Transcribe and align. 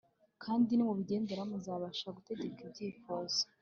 kandi 0.43 0.71
nimubigeraho 0.73 1.47
muzabasha 1.53 2.07
gutegeka 2.17 2.59
ibyifuzo 2.67 3.39